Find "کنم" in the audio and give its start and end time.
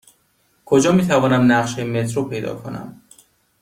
2.55-3.01